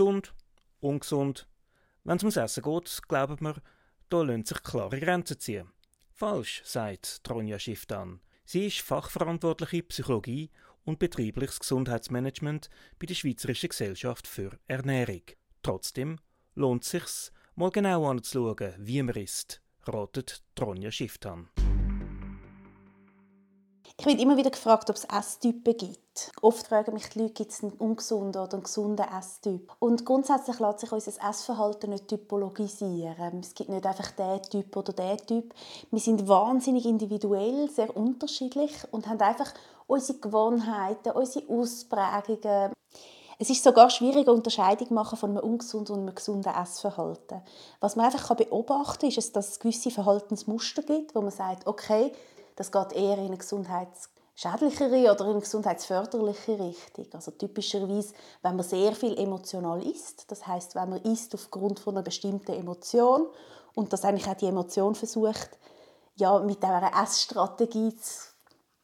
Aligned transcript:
Gesund, 0.00 0.32
ungesund. 0.80 1.46
Wenn 2.04 2.16
es 2.16 2.22
ums 2.22 2.38
Essen 2.38 2.62
geht, 2.62 3.02
glauben 3.06 3.44
wir, 3.44 3.56
da 4.08 4.22
lassen 4.22 4.46
sich 4.46 4.62
klare 4.62 4.98
Grenzen 4.98 5.38
ziehen. 5.38 5.68
Falsch, 6.14 6.62
sagt 6.64 7.22
Tronja 7.22 7.58
Schifftan. 7.58 8.22
Sie 8.46 8.68
ist 8.68 8.80
fachverantwortliche 8.80 9.82
Psychologie 9.82 10.50
und 10.84 11.00
betriebliches 11.00 11.60
Gesundheitsmanagement 11.60 12.70
bei 12.98 13.04
der 13.04 13.14
Schweizerischen 13.14 13.68
Gesellschaft 13.68 14.26
für 14.26 14.58
Ernährung. 14.68 15.24
Trotzdem 15.62 16.18
lohnt 16.54 16.84
es 16.84 16.92
sich, 16.92 17.32
mal 17.54 17.70
genau 17.70 18.08
anzuschauen, 18.08 18.72
wie 18.78 19.02
man 19.02 19.16
isst, 19.16 19.60
ratet 19.86 20.42
Tronja 20.54 20.90
Schifftan. 20.90 21.50
Ich 24.00 24.06
werde 24.06 24.22
immer 24.22 24.38
wieder 24.38 24.48
gefragt, 24.48 24.88
ob 24.88 24.96
es 24.96 25.04
Esstypen 25.04 25.76
gibt. 25.76 26.32
Oft 26.40 26.68
fragen 26.68 26.94
mich 26.94 27.10
die 27.10 27.18
Leute, 27.18 27.34
gibt 27.34 27.50
es 27.50 27.62
einen 27.62 27.72
ungesunden 27.72 28.40
oder 28.40 28.54
einen 28.54 28.62
gesunden 28.62 29.04
Esstyp? 29.04 29.70
Und 29.78 30.06
grundsätzlich 30.06 30.58
lässt 30.58 30.80
sich 30.80 30.90
unser 30.90 31.28
Essverhalten 31.28 31.90
nicht 31.90 32.08
typologisieren. 32.08 33.40
Es 33.40 33.52
gibt 33.52 33.68
nicht 33.68 33.84
einfach 33.84 34.10
den 34.12 34.42
Typ 34.44 34.74
oder 34.74 34.94
den 34.94 35.18
Typ. 35.18 35.54
Wir 35.90 36.00
sind 36.00 36.26
wahnsinnig 36.26 36.86
individuell, 36.86 37.68
sehr 37.68 37.94
unterschiedlich 37.94 38.72
und 38.90 39.06
haben 39.06 39.20
einfach 39.20 39.52
unsere 39.86 40.18
Gewohnheiten, 40.18 41.10
unsere 41.10 41.46
Ausprägungen. 41.50 42.72
Es 43.38 43.50
ist 43.50 43.62
sogar 43.62 43.90
schwierig, 43.90 44.26
eine 44.26 44.32
Unterscheidung 44.32 44.94
machen 44.94 45.18
von 45.18 45.36
einem 45.36 45.44
ungesunden 45.44 45.94
und 45.96 46.00
einem 46.06 46.14
gesunden 46.14 46.54
Essverhalten. 46.54 47.42
Was 47.80 47.96
man 47.96 48.06
einfach 48.06 48.34
beobachten 48.34 49.10
kann, 49.10 49.10
ist, 49.10 49.36
dass 49.36 49.50
es 49.50 49.60
gewisse 49.60 49.90
Verhaltensmuster 49.90 50.80
gibt, 50.84 51.14
wo 51.14 51.20
man 51.20 51.30
sagt, 51.32 51.66
okay, 51.66 52.12
das 52.60 52.70
geht 52.70 52.92
eher 52.92 53.16
in 53.16 53.28
eine 53.28 53.38
gesundheitsschädlichere 53.38 55.10
oder 55.10 55.24
in 55.24 55.30
eine 55.30 55.40
gesundheitsförderliche 55.40 56.60
Richtung. 56.60 57.06
Also 57.14 57.30
typischerweise, 57.30 58.12
wenn 58.42 58.56
man 58.56 58.66
sehr 58.66 58.92
viel 58.92 59.18
emotional 59.18 59.82
isst, 59.82 60.30
das 60.30 60.46
heißt, 60.46 60.74
wenn 60.74 60.90
man 60.90 61.02
isst 61.02 61.34
aufgrund 61.34 61.80
von 61.80 61.94
einer 61.94 62.02
bestimmten 62.02 62.52
Emotion 62.52 63.28
und 63.74 63.94
das 63.94 64.04
eigentlich 64.04 64.28
auch 64.28 64.36
die 64.36 64.44
Emotion 64.44 64.94
versucht, 64.94 65.58
ja, 66.16 66.38
mit 66.40 66.62
einer 66.62 67.02
Essstrategie 67.02 67.96
zu, 67.96 68.34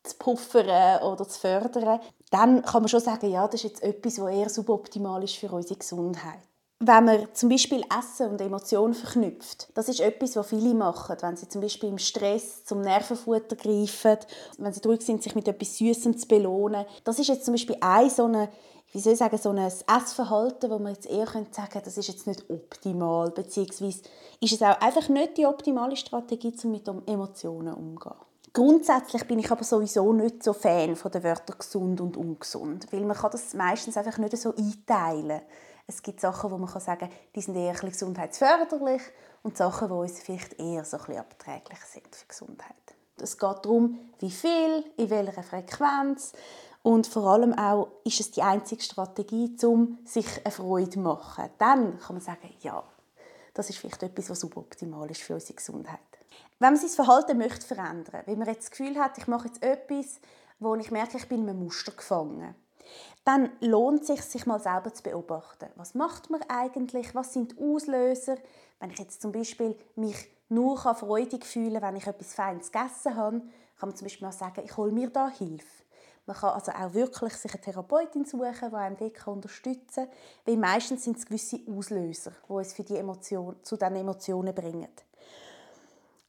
zu 0.04 0.16
puffern 0.16 1.02
oder 1.02 1.28
zu 1.28 1.38
fördern, 1.38 2.00
dann 2.30 2.62
kann 2.62 2.80
man 2.80 2.88
schon 2.88 3.00
sagen, 3.00 3.30
ja, 3.30 3.46
das 3.46 3.62
ist 3.62 3.64
jetzt 3.64 3.82
etwas, 3.82 4.18
was 4.18 4.32
eher 4.32 4.48
suboptimal 4.48 5.22
ist 5.22 5.36
für 5.36 5.50
unsere 5.50 5.78
Gesundheit 5.78 6.40
wenn 6.78 7.04
man 7.04 7.28
zum 7.32 7.48
Beispiel 7.48 7.82
Essen 7.98 8.30
und 8.30 8.40
Emotionen 8.40 8.94
verknüpft, 8.94 9.68
das 9.74 9.88
ist 9.88 10.00
etwas, 10.00 10.36
was 10.36 10.48
viele 10.48 10.74
machen, 10.74 11.16
wenn 11.20 11.36
sie 11.36 11.48
zum 11.48 11.62
Beispiel 11.62 11.88
im 11.88 11.98
Stress 11.98 12.64
zum 12.64 12.82
Nervenfutter 12.82 13.56
greifen, 13.56 14.18
wenn 14.58 14.72
sie 14.72 14.82
durch 14.82 15.00
sind, 15.00 15.22
sich 15.22 15.34
mit 15.34 15.48
etwas 15.48 15.78
Süßem 15.78 16.18
zu 16.18 16.28
belohnen. 16.28 16.84
Das 17.04 17.18
ist 17.18 17.28
jetzt 17.28 17.46
zum 17.46 17.54
Beispiel 17.54 17.76
ein 17.80 18.10
so 18.10 18.24
eine 18.24 18.50
wie 18.92 19.00
soll 19.00 19.12
ich 19.12 19.18
sagen, 19.18 19.36
so 19.36 19.50
ein 19.50 19.58
Essverhalten, 19.58 20.70
wo 20.70 20.78
man 20.78 20.94
jetzt 20.94 21.06
eher 21.06 21.26
sagen 21.26 21.48
könnte, 21.50 21.82
das 21.82 21.98
ist 21.98 22.08
jetzt 22.08 22.26
nicht 22.26 22.48
optimal, 22.48 23.30
beziehungsweise 23.30 24.02
ist 24.40 24.52
es 24.52 24.62
auch 24.62 24.80
einfach 24.80 25.08
nicht 25.08 25.36
die 25.36 25.44
optimale 25.44 25.96
Strategie, 25.96 26.54
um 26.64 26.70
mit 26.70 26.88
Emotionen 27.06 27.74
umzugehen. 27.74 28.16
Grundsätzlich 28.52 29.24
bin 29.24 29.38
ich 29.38 29.50
aber 29.50 29.64
sowieso 29.64 30.14
nicht 30.14 30.42
so 30.42 30.54
Fan 30.54 30.96
von 30.96 31.10
den 31.10 31.24
Wörtern 31.24 31.58
gesund 31.58 32.00
und 32.00 32.16
ungesund, 32.16 32.86
weil 32.90 33.04
man 33.04 33.16
kann 33.16 33.32
das 33.32 33.52
meistens 33.52 33.98
einfach 33.98 34.16
nicht 34.16 34.34
so 34.38 34.54
einteilen 34.54 35.40
kann. 35.40 35.46
Es 35.88 36.02
gibt 36.02 36.20
Sachen, 36.20 36.50
wo 36.50 36.58
man 36.58 36.68
sagen 36.68 37.00
kann, 37.00 37.10
die 37.34 37.40
sind 37.40 37.56
eher 37.56 37.74
gesundheitsförderlich 37.74 39.02
und 39.42 39.56
Sachen, 39.56 39.88
die 39.88 39.94
uns 39.94 40.20
vielleicht 40.20 40.58
eher 40.58 40.84
so 40.84 40.98
ein 40.98 41.18
abträglich 41.18 41.78
sind 41.80 42.14
für 42.14 42.26
Gesundheit. 42.26 42.74
Es 43.18 43.38
geht 43.38 43.64
darum, 43.64 43.98
wie 44.18 44.30
viel, 44.30 44.84
in 44.96 45.10
welcher 45.10 45.42
Frequenz 45.42 46.32
und 46.82 47.06
vor 47.06 47.32
allem 47.32 47.54
auch, 47.54 47.88
ist 48.04 48.20
es 48.20 48.30
die 48.32 48.42
einzige 48.42 48.82
Strategie, 48.82 49.56
um 49.64 49.98
sich 50.04 50.26
eine 50.44 50.52
Freude 50.52 50.90
zu 50.90 51.00
machen. 51.00 51.50
Dann 51.58 51.98
kann 51.98 52.16
man 52.16 52.20
sagen, 52.20 52.52
ja, 52.60 52.82
das 53.54 53.70
ist 53.70 53.78
vielleicht 53.78 54.02
etwas, 54.02 54.28
was 54.28 54.40
suboptimal 54.40 55.10
ist 55.10 55.22
für 55.22 55.34
unsere 55.34 55.54
Gesundheit. 55.54 55.98
Wenn 56.58 56.74
man 56.74 56.80
sein 56.80 56.90
Verhalten 56.90 57.38
möchte 57.38 57.66
verändern, 57.66 58.22
wenn 58.26 58.38
man 58.38 58.48
jetzt 58.48 58.64
das 58.64 58.70
Gefühl 58.70 58.98
hat, 58.98 59.18
ich 59.18 59.26
mache 59.26 59.48
jetzt 59.48 59.62
etwas, 59.62 60.20
wo 60.58 60.74
ich 60.74 60.90
merke, 60.90 61.16
ich 61.16 61.28
bin 61.28 61.42
in 61.42 61.48
einem 61.48 61.64
Muster 61.64 61.92
gefangen, 61.92 62.54
dann 63.24 63.50
lohnt 63.60 64.02
es 64.02 64.06
sich, 64.08 64.22
sich 64.22 64.46
mal 64.46 64.60
selber 64.60 64.92
zu 64.92 65.02
beobachten. 65.02 65.68
Was 65.76 65.94
macht 65.94 66.30
man 66.30 66.42
eigentlich? 66.48 67.14
Was 67.14 67.32
sind 67.32 67.56
Auslöser? 67.58 68.36
Wenn 68.80 68.90
ich 68.90 68.98
jetzt 68.98 69.22
zum 69.22 69.32
Beispiel 69.32 69.76
mich 69.94 70.28
nur 70.48 70.78
freudig 70.78 71.44
fühlen 71.44 71.82
wenn 71.82 71.96
ich 71.96 72.06
etwas 72.06 72.34
Feines 72.34 72.70
gegessen 72.70 73.16
habe, 73.16 73.40
kann 73.78 73.88
man 73.88 73.96
zum 73.96 74.06
Beispiel 74.06 74.26
mal 74.26 74.32
sagen, 74.32 74.62
ich 74.64 74.76
hole 74.76 74.92
mir 74.92 75.10
da 75.10 75.28
Hilfe. 75.28 75.84
Man 76.26 76.36
kann 76.36 76.54
also 76.54 76.72
auch 76.72 76.92
wirklich 76.92 77.34
sich 77.34 77.52
eine 77.52 77.62
Therapeutin 77.62 78.24
suchen, 78.24 78.70
die 78.70 78.74
einem 78.74 78.96
dort 78.96 79.26
unterstützen 79.28 80.06
kann, 80.06 80.08
weil 80.44 80.56
meistens 80.56 81.04
sind 81.04 81.18
es 81.18 81.26
gewisse 81.26 81.60
Auslöser, 81.70 82.32
die 82.48 82.52
uns 82.52 82.72
für 82.72 82.82
die 82.82 82.96
Emotion, 82.96 83.56
zu 83.62 83.76
diesen 83.76 83.96
Emotionen 83.96 84.54
bringen. 84.54 84.88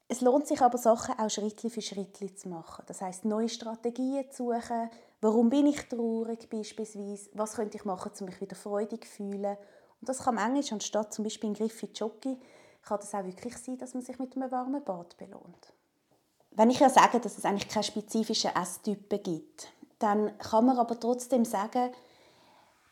Es 0.07 0.21
lohnt 0.21 0.47
sich 0.47 0.61
aber, 0.61 0.77
Sachen 0.77 1.17
auch 1.19 1.29
Schritt 1.29 1.59
für 1.59 1.81
Schritt 1.81 2.39
zu 2.39 2.47
machen. 2.47 2.83
Das 2.87 3.01
heißt, 3.01 3.25
neue 3.25 3.49
Strategien 3.49 4.29
zu 4.31 4.51
suchen. 4.53 4.89
Warum 5.21 5.49
bin 5.49 5.65
ich 5.65 5.87
traurig 5.87 6.49
beispielsweise? 6.49 7.29
Was 7.33 7.55
könnte 7.55 7.77
ich 7.77 7.85
machen, 7.85 8.11
um 8.19 8.25
mich 8.25 8.39
wieder 8.39 8.55
freudig 8.55 9.05
zu 9.05 9.11
fühlen? 9.11 9.57
Und 9.99 10.09
das 10.09 10.19
kann 10.19 10.35
manchmal, 10.35 10.63
anstatt 10.73 11.13
zum 11.13 11.23
Beispiel 11.23 11.49
ein 11.49 11.55
Griff 11.55 11.81
in 11.81 11.93
Jockey, 11.93 12.37
kann 12.83 12.99
das 12.99 13.13
auch 13.13 13.25
wirklich 13.25 13.57
sein, 13.57 13.77
dass 13.77 13.93
man 13.93 14.03
sich 14.03 14.19
mit 14.19 14.35
einem 14.35 14.51
warmen 14.51 14.83
Bad 14.83 15.17
belohnt. 15.17 15.73
Wenn 16.51 16.69
ich 16.69 16.79
ja 16.79 16.89
sage, 16.89 17.19
dass 17.19 17.37
es 17.37 17.45
eigentlich 17.45 17.69
keine 17.69 17.83
spezifischen 17.83 18.55
Esstypen 18.55 19.21
gibt, 19.21 19.71
dann 19.99 20.37
kann 20.37 20.65
man 20.65 20.77
aber 20.77 20.99
trotzdem 20.99 21.45
sagen, 21.45 21.91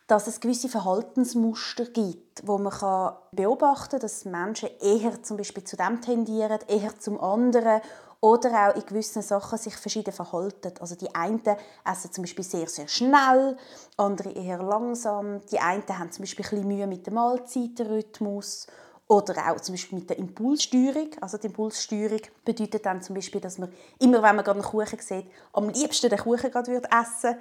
dass 0.08 0.28
es 0.28 0.40
gewisse 0.40 0.70
Verhaltensmuster 0.70 1.86
gibt, 1.86 2.48
wo 2.48 2.58
man 2.58 2.74
kann 2.74 3.16
beobachten 3.32 3.92
kann, 3.92 4.00
dass 4.02 4.26
Menschen 4.26 4.70
eher 4.80 5.24
zum 5.24 5.38
Beispiel 5.38 5.64
zu 5.64 5.78
dem 5.78 6.02
tendieren, 6.02 6.60
eher 6.68 7.00
zum 7.00 7.20
anderen 7.20 7.82
oder 8.26 8.70
auch 8.70 8.76
in 8.76 8.84
gewissen 8.84 9.22
Sachen 9.22 9.60
sich 9.60 9.76
verschieden 9.76 10.12
verhalten. 10.12 10.74
Also 10.80 10.96
die 10.96 11.14
einen 11.14 11.44
essen 11.86 12.12
zum 12.12 12.24
Beispiel 12.24 12.44
sehr, 12.44 12.68
sehr 12.68 12.88
schnell, 12.88 13.56
andere 13.98 14.32
eher 14.32 14.64
langsam. 14.64 15.42
Die 15.52 15.60
einen 15.60 15.88
haben 15.88 16.12
zum 16.12 16.24
Beispiel 16.24 16.44
ein 16.44 16.50
bisschen 16.50 16.68
Mühe 16.68 16.88
mit 16.88 17.06
dem 17.06 17.14
Mahlzeitenrhythmus 17.14 18.66
oder 19.08 19.52
auch 19.52 19.62
zum 19.62 19.76
Beispiel 19.76 20.00
mit 20.00 20.10
der 20.10 20.18
Impulssteuerung. 20.18 21.10
Also 21.22 21.38
die 21.38 21.48
Impulssteuerung 21.48 22.22
bedeutet 22.44 22.84
dann 22.88 23.04
zum 23.04 23.14
Beispiel, 23.14 23.42
dass 23.42 23.60
man 23.60 23.72
immer, 24.00 24.24
wenn 24.24 24.36
man 24.36 24.44
gerade 24.44 24.60
einen 24.60 24.68
Kuchen 24.68 25.00
sieht, 25.00 25.28
am 25.54 25.70
liebsten 25.70 26.10
den 26.10 26.18
Kuchen 26.18 26.50
gerade 26.50 26.72
essen 26.72 27.30
würde 27.30 27.38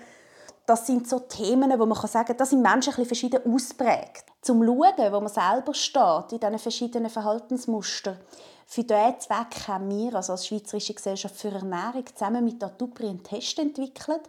das 0.67 0.87
sind 0.87 1.09
so 1.09 1.21
Themen, 1.21 1.79
wo 1.79 1.85
man 1.85 1.97
sagen 2.07 2.27
kann, 2.27 2.37
das 2.37 2.51
sind 2.51 2.63
Menschen 2.63 2.95
ein 2.97 3.05
verschieden 3.05 3.41
ausprägt. 3.53 4.25
Zum 4.41 4.65
Schauen, 4.65 5.13
wo 5.13 5.21
man 5.21 5.29
selber 5.29 5.75
steht, 5.75 6.33
in 6.33 6.41
diesen 6.41 6.59
verschiedenen 6.59 7.11
Verhaltensmustern. 7.11 8.19
Für 8.67 8.83
diesen 8.83 9.21
Zweck 9.21 9.69
haben 9.69 9.91
wir 9.91 10.15
also 10.15 10.33
als 10.33 10.47
Schweizerische 10.47 10.95
Gesellschaft 10.95 11.37
für 11.37 11.51
Ernährung 11.51 12.05
zusammen 12.15 12.45
mit 12.45 12.61
der 12.61 12.77
Tupri 12.77 13.09
einen 13.09 13.23
Test 13.23 13.59
entwickelt. 13.59 14.23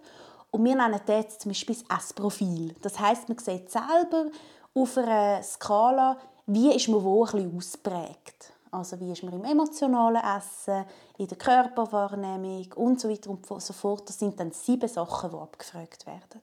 Und 0.52 0.64
wir 0.64 0.76
nennen 0.76 1.00
das 1.06 1.16
jetzt 1.16 1.42
zum 1.42 1.52
Beispiel 1.52 1.76
das 1.76 2.06
S-Profil. 2.06 2.76
Das 2.82 3.00
heißt, 3.00 3.28
man 3.28 3.38
sieht 3.38 3.72
selber 3.72 4.28
auf 4.74 4.98
einer 4.98 5.42
Skala, 5.42 6.18
wie 6.48 6.74
ist 6.74 6.88
man 6.88 7.04
wo 7.04 7.26
ein 7.26 7.32
bisschen 7.32 7.58
ausprägt. 7.58 8.54
Also 8.72 9.00
wie 9.00 9.12
ist 9.12 9.24
man 9.24 9.34
im 9.34 9.46
emotionalen 9.46 10.22
Essen, 10.22 10.86
in 11.18 11.28
der 11.28 11.38
Körperwahrnehmung 11.38 12.74
und 12.76 13.00
so 13.00 13.10
weiter 13.10 13.30
und 13.30 13.46
so 13.46 13.74
fort. 13.74 14.10
Das 14.10 14.20
sind 14.20 14.40
dann 14.40 14.52
sieben 14.52 14.90
Sachen, 14.90 15.32
die 15.32 15.38
abgefragt 15.38 16.06
werden. 16.06 16.42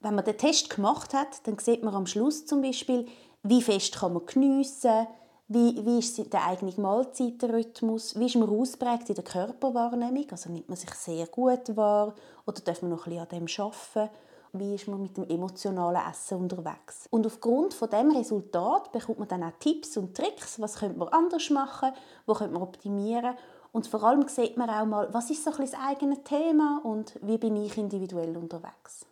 Wenn 0.00 0.14
man 0.14 0.24
den 0.24 0.38
Test 0.38 0.70
gemacht 0.70 1.12
hat, 1.14 1.46
dann 1.46 1.58
sieht 1.58 1.82
man 1.82 1.94
am 1.94 2.06
Schluss 2.06 2.46
zum 2.46 2.62
Beispiel, 2.62 3.08
wie 3.42 3.62
fest 3.62 3.98
kann 3.98 4.12
man 4.12 4.26
geniessen, 4.26 5.08
wie, 5.48 5.84
wie 5.84 5.98
ist 5.98 6.32
der 6.32 6.46
eigene 6.46 6.72
Mahlzeitenrhythmus, 6.76 8.18
wie 8.18 8.26
ist 8.26 8.36
man 8.36 8.50
ausprägt 8.50 9.08
in 9.08 9.14
der 9.14 9.24
Körperwahrnehmung, 9.24 10.26
also 10.30 10.50
nimmt 10.50 10.68
man 10.68 10.76
sich 10.76 10.92
sehr 10.94 11.26
gut 11.26 11.74
wahr? 11.74 12.14
Oder 12.46 12.60
darf 12.60 12.82
man 12.82 12.90
noch 12.90 13.06
ein 13.06 13.16
bisschen 13.16 13.40
an 13.40 13.46
dem 13.46 13.64
arbeiten? 13.64 14.10
Wie 14.52 14.74
ist 14.74 14.88
man 14.88 15.02
mit 15.02 15.16
dem 15.16 15.28
emotionalen 15.28 16.00
Essen 16.10 16.38
unterwegs. 16.38 17.06
Und 17.10 17.26
aufgrund 17.26 17.74
von 17.74 17.90
dem 17.90 18.10
Resultat 18.10 18.92
bekommt 18.92 19.18
man 19.18 19.28
dann 19.28 19.42
auch 19.42 19.52
Tipps 19.60 19.96
und 19.96 20.16
Tricks, 20.16 20.60
was 20.60 20.76
könnte 20.76 20.98
man 20.98 21.08
anders 21.08 21.50
machen, 21.50 21.92
wo 22.26 22.34
könnte 22.34 22.54
man 22.54 22.62
optimieren. 22.62 23.34
Und 23.72 23.86
vor 23.86 24.02
allem 24.04 24.26
sieht 24.28 24.56
man 24.56 24.70
auch 24.70 24.86
mal, 24.86 25.12
was 25.12 25.30
ist 25.30 25.44
so 25.44 25.50
ein 25.50 25.56
das 25.58 25.74
eigene 25.74 26.22
Thema 26.24 26.80
und 26.82 27.18
wie 27.22 27.36
bin 27.36 27.56
ich 27.56 27.76
individuell 27.76 28.36
unterwegs. 28.36 29.04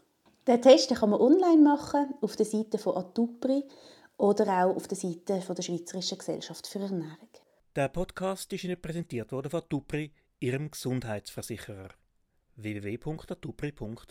Den 0.46 0.62
Test 0.62 0.94
kann 0.94 1.10
man 1.10 1.20
online 1.20 1.62
machen, 1.62 2.14
auf 2.20 2.36
der 2.36 2.46
Seite 2.46 2.78
von 2.78 2.96
Atupri 2.96 3.64
oder 4.16 4.64
auch 4.64 4.76
auf 4.76 4.88
der 4.88 4.96
Seite 4.96 5.40
der 5.40 5.62
Schweizerischen 5.62 6.18
Gesellschaft 6.18 6.66
für 6.66 6.78
Ernährung. 6.80 7.28
Der 7.74 7.88
Podcast 7.88 8.52
ist 8.52 8.64
Ihnen 8.64 8.80
präsentiert 8.80 9.32
worden 9.32 9.50
von 9.50 9.60
Atupri, 9.60 10.12
Ihrem 10.38 10.70
Gesundheitsversicherer. 10.70 11.90
www.atupri.ch 12.56 14.06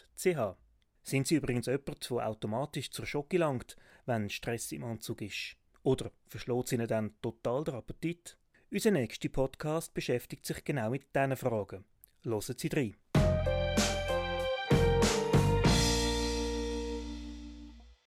sind 1.07 1.27
Sie 1.27 1.35
übrigens 1.35 1.67
jemand, 1.67 2.09
der 2.09 2.27
automatisch 2.27 2.89
zur 2.89 3.05
Schocke 3.05 3.37
langt, 3.37 3.77
wenn 4.07 4.27
Stress 4.27 4.71
im 4.71 4.83
Anzug 4.83 5.21
ist? 5.21 5.55
Oder 5.83 6.11
verschlägt 6.27 6.71
Ihnen 6.71 6.87
dann 6.87 7.13
total 7.21 7.63
der 7.63 7.75
Appetit? 7.75 8.35
Unser 8.71 8.89
nächster 8.89 9.29
Podcast 9.29 9.93
beschäftigt 9.93 10.47
sich 10.47 10.63
genau 10.63 10.89
mit 10.89 11.15
diesen 11.15 11.37
Fragen. 11.37 11.85
Hören 12.23 12.41
Sie 12.41 12.69
rein. 12.73 12.95